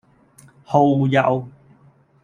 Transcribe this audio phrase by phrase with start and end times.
[0.65, 1.47] 蠔油